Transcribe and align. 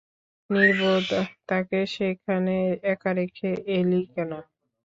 নির্বোধ, 0.49 1.09
তাকে 1.49 1.79
সেখানে 1.95 2.55
একা 2.91 3.11
রেখে 3.19 3.49
এলি 3.75 4.01
কেন? 4.13 4.31